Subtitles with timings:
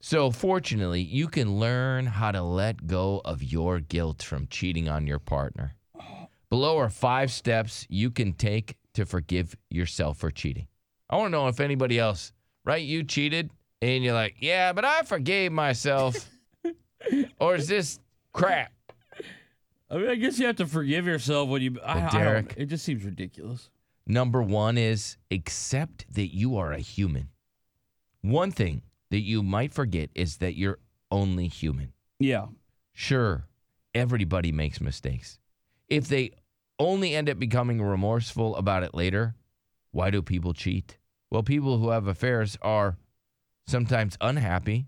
[0.00, 5.06] So, fortunately, you can learn how to let go of your guilt from cheating on
[5.06, 5.74] your partner.
[6.50, 10.68] Below are five steps you can take to forgive yourself for cheating.
[11.10, 12.32] I want to know if anybody else,
[12.64, 12.82] right?
[12.82, 13.50] You cheated
[13.82, 16.28] and you're like, yeah, but I forgave myself.
[17.40, 17.98] or is this
[18.32, 18.72] crap?
[19.90, 21.78] I mean, I guess you have to forgive yourself when you.
[21.84, 22.54] I, I Derek.
[22.56, 23.70] it just seems ridiculous.
[24.06, 27.28] Number one is accept that you are a human.
[28.22, 30.78] One thing that you might forget is that you're
[31.10, 31.92] only human.
[32.18, 32.46] Yeah.
[32.92, 33.46] Sure,
[33.94, 35.38] everybody makes mistakes.
[35.88, 36.32] If they
[36.78, 39.34] only end up becoming remorseful about it later,
[39.90, 40.98] why do people cheat?
[41.30, 42.96] Well, people who have affairs are
[43.66, 44.86] sometimes unhappy.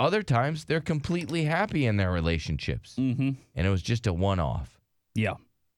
[0.00, 2.94] Other times, they're completely happy in their relationships.
[2.98, 3.30] Mm-hmm.
[3.54, 4.78] And it was just a one off.
[5.14, 5.34] Yeah.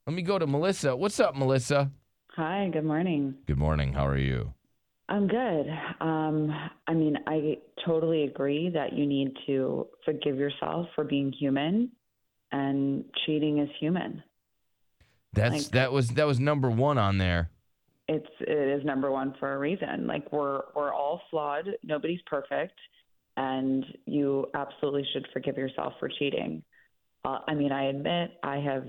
[0.06, 0.94] Let me go to Melissa.
[0.94, 1.90] What's up, Melissa?
[2.32, 3.34] Hi, good morning.
[3.46, 3.94] Good morning.
[3.94, 4.52] How are you?
[5.10, 5.66] I'm good.
[6.00, 11.90] Um, I mean, I totally agree that you need to forgive yourself for being human,
[12.52, 14.22] and cheating is human.
[15.32, 17.50] That's Like- that was that was number one on there.
[18.06, 20.06] It's it is number one for a reason.
[20.06, 21.76] Like we're we're all flawed.
[21.82, 22.78] Nobody's perfect,
[23.36, 26.62] and you absolutely should forgive yourself for cheating.
[27.24, 28.86] Uh, I mean, I admit I have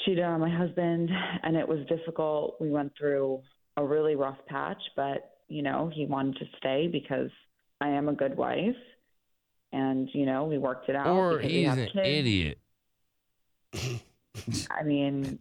[0.00, 1.10] cheated on my husband,
[1.42, 2.60] and it was difficult.
[2.60, 3.42] We went through
[3.76, 7.30] a really rough patch, but you know he wanted to stay because
[7.80, 8.76] I am a good wife,
[9.72, 11.06] and you know we worked it out.
[11.08, 11.96] or he's an kids.
[11.96, 12.58] idiot.
[14.70, 15.38] I mean,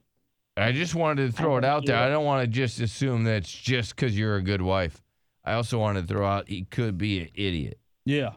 [0.58, 1.98] I just wanted to throw I it out there.
[1.98, 5.02] I don't want to just assume that it's just because you're a good wife.
[5.44, 7.80] I also wanted to throw out he could be an idiot.
[8.06, 8.32] Yeah.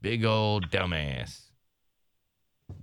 [0.00, 1.40] Big old dumbass.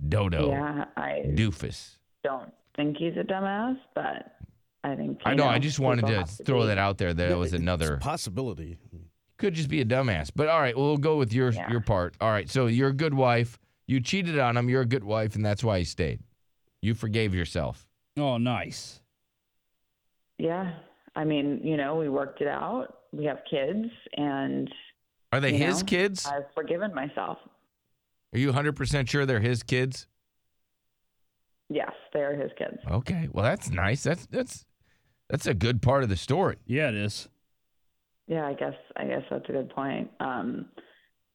[0.08, 0.48] Dodo.
[0.50, 1.96] yeah, I Doofus.
[2.24, 4.36] don't think he's a dumbass, but
[4.84, 5.46] I think I you know.
[5.46, 7.62] I just wanted people to throw be- that out there that it was It's a
[7.62, 7.96] another.
[7.98, 8.78] possibility.
[9.38, 10.30] Could just be a dumbass.
[10.34, 11.70] But all right, we'll go with your Yeah.
[11.70, 12.14] your part.
[12.20, 12.48] All right.
[12.48, 13.58] So you're a good wife.
[13.86, 14.68] You cheated on him.
[14.68, 16.20] You're a good wife, and that's why he stayed.
[16.80, 17.86] You forgave yourself.
[18.16, 19.00] Oh, nice.
[20.38, 20.74] Yeah.
[21.14, 22.98] I mean, you know, we worked it out.
[23.12, 24.72] We have kids, and
[25.32, 26.26] Are they his know, kids?
[26.26, 27.38] I've forgiven myself.
[28.32, 30.06] Are you 100% sure they're his kids?
[31.68, 32.78] Yes, they are his kids.
[32.90, 33.28] Okay.
[33.32, 34.02] Well, that's nice.
[34.02, 34.64] That's that's
[35.32, 36.58] that's a good part of the story.
[36.66, 37.26] Yeah, it is.
[38.28, 40.10] Yeah, I guess I guess that's a good point.
[40.20, 40.66] Um,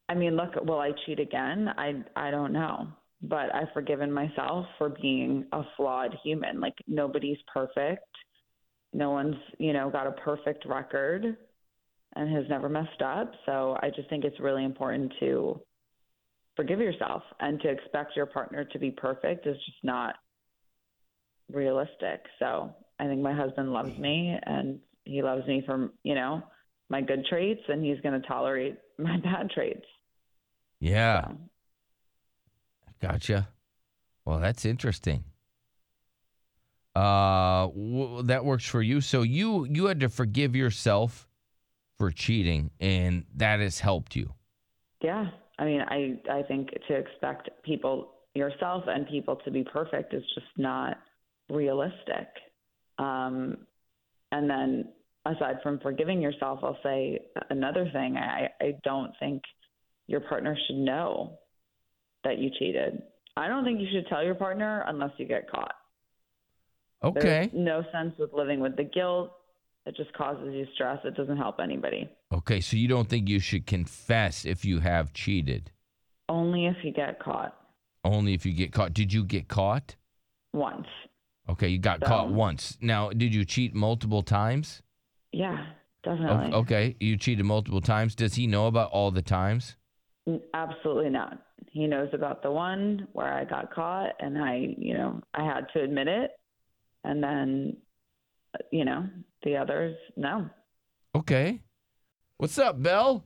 [0.08, 1.68] I mean, look, will I cheat again?
[1.78, 2.90] I I don't know,
[3.24, 6.60] but I've forgiven myself for being a flawed human.
[6.60, 8.06] Like nobody's perfect.
[8.94, 11.36] No one's you know got a perfect record
[12.16, 13.32] and has never messed up.
[13.48, 15.60] So I just think it's really important to
[16.56, 20.16] forgive yourself and to expect your partner to be perfect is just not
[21.52, 22.22] realistic.
[22.38, 26.44] So I think my husband loves me and he loves me for, you know,
[26.90, 29.86] my good traits and he's going to tolerate my bad traits.
[30.80, 31.26] Yeah.
[31.26, 31.38] So,
[33.02, 33.50] Gotcha.
[34.26, 35.24] Well, that's interesting.
[36.96, 39.02] Uh, w- that works for you.
[39.02, 41.28] So you you had to forgive yourself
[41.98, 44.34] for cheating, and that has helped you.
[45.02, 45.28] yeah.
[45.60, 50.24] I mean, I I think to expect people yourself and people to be perfect is
[50.36, 50.98] just not
[51.50, 52.28] realistic.
[53.00, 53.58] Um
[54.32, 54.90] and then
[55.26, 57.20] aside from forgiving yourself, I'll say
[57.50, 58.18] another thing.
[58.18, 59.44] I I don't think
[60.08, 61.40] your partner should know
[62.24, 63.02] that you cheated.
[63.36, 65.76] I don't think you should tell your partner unless you get caught.
[67.04, 67.20] Okay.
[67.22, 69.32] There's no sense with living with the guilt.
[69.86, 71.00] It just causes you stress.
[71.06, 72.10] It doesn't help anybody.
[72.34, 72.60] Okay.
[72.62, 75.72] So you don't think you should confess if you have cheated,
[76.28, 77.54] Only if you get caught
[78.08, 78.94] only if you get caught.
[78.94, 79.96] Did you get caught?
[80.54, 80.88] once.
[81.50, 82.78] Okay, you got caught once.
[82.82, 84.82] Now, did you cheat multiple times?
[85.32, 85.66] Yeah,
[86.06, 86.54] O- definitely.
[86.54, 88.16] Okay, you cheated multiple times.
[88.16, 89.76] Does he know about all the times?
[90.54, 91.42] Absolutely not.
[91.72, 95.68] He knows about the one where I got caught and I, you know, I had
[95.74, 96.32] to admit it.
[97.06, 97.78] And then,
[98.72, 99.08] you know,
[99.44, 100.50] the others, no.
[101.16, 101.62] Okay.
[102.38, 103.24] What's up, Belle?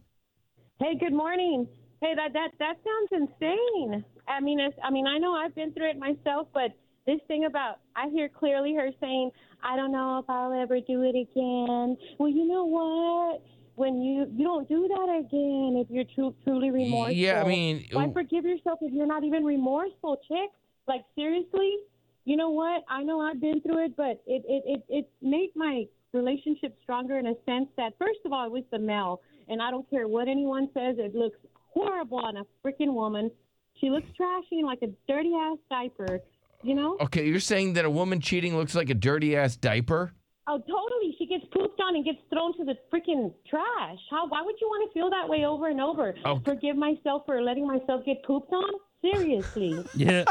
[0.79, 1.67] Hey, good morning.
[2.01, 4.05] Hey, that that that sounds insane.
[4.27, 6.71] I mean, it's, I mean, I know I've been through it myself, but
[7.11, 9.31] this thing about I hear clearly her saying,
[9.63, 13.41] "I don't know if I'll ever do it again." Well, you know what?
[13.75, 17.15] When you you don't do that again if you're tru- truly remorseful.
[17.15, 20.49] Yeah, I mean, why forgive yourself if you're not even remorseful, chick?
[20.87, 21.77] Like seriously?
[22.25, 22.83] You know what?
[22.89, 27.17] I know I've been through it, but it it it, it made my relationship stronger
[27.17, 30.07] in a sense that first of all it was the male, and I don't care
[30.07, 31.37] what anyone says, it looks
[31.73, 33.31] horrible on a freaking woman.
[33.79, 36.19] She looks trashy like a dirty ass diaper.
[36.63, 36.97] You know?
[37.01, 40.13] okay, you're saying that a woman cheating looks like a dirty ass diaper?
[40.47, 41.15] Oh, totally.
[41.17, 43.97] She gets pooped on and gets thrown to the freaking trash.
[44.09, 44.27] How?
[44.27, 46.13] Why would you want to feel that way over and over?
[46.25, 46.43] Okay.
[46.43, 48.71] Forgive myself for letting myself get pooped on.
[49.01, 49.83] Seriously.
[49.95, 50.25] Yeah.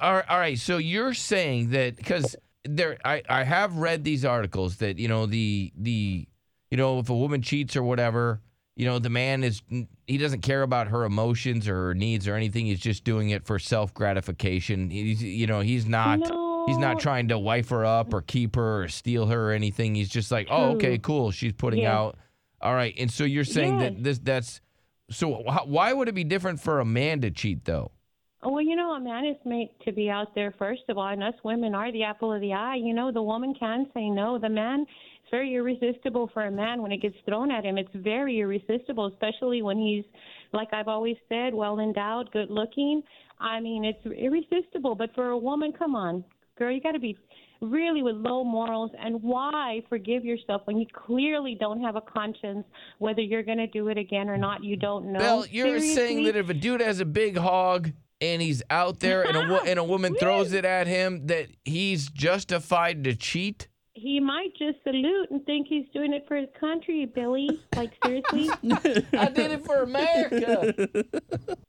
[0.00, 0.58] All right, all right.
[0.58, 2.34] So you're saying that because
[2.64, 6.26] there, I, I have read these articles that you know the the
[6.70, 8.40] you know if a woman cheats or whatever,
[8.76, 9.62] you know the man is
[10.06, 12.66] he doesn't care about her emotions or her needs or anything.
[12.66, 14.90] He's just doing it for self gratification.
[14.90, 16.20] He's you know he's not
[16.66, 19.94] he's not trying to wife her up or keep her or steal her or anything.
[19.94, 21.30] He's just like, oh, okay, cool.
[21.30, 21.96] She's putting Yeah.
[21.98, 22.18] out.
[22.60, 24.60] All right, and so you're saying that this that's
[25.10, 27.90] so wh- why would it be different for a man to cheat though?
[28.44, 31.06] Oh, well, you know, a man is made to be out there first of all,
[31.06, 32.74] and us women are the apple of the eye.
[32.74, 34.36] You know, the woman can say no.
[34.36, 37.78] The man, it's very irresistible for a man when it gets thrown at him.
[37.78, 40.04] It's very irresistible, especially when he's,
[40.52, 43.02] like I've always said, well endowed, good looking.
[43.38, 44.96] I mean, it's irresistible.
[44.96, 46.24] But for a woman, come on,
[46.58, 47.16] girl, you got to be
[47.60, 48.90] really with low morals.
[48.98, 52.66] And why forgive yourself when you clearly don't have a conscience,
[52.98, 54.64] whether you're going to do it again or not?
[54.64, 55.44] You don't know.
[55.48, 57.92] You're saying that if a dude has a big hog
[58.22, 62.08] and he's out there and a and a woman throws it at him, that he's
[62.08, 63.68] justified to cheat?
[63.94, 67.48] He might just salute and think he's doing it for his country, Billy.
[67.76, 68.48] Like seriously?
[69.12, 70.72] I did it for America.